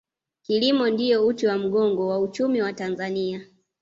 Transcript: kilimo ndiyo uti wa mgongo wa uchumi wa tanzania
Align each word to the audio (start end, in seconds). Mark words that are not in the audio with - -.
kilimo 0.41 0.89
ndiyo 0.89 1.27
uti 1.27 1.47
wa 1.47 1.57
mgongo 1.57 2.07
wa 2.07 2.19
uchumi 2.19 2.61
wa 2.61 2.73
tanzania 2.73 3.41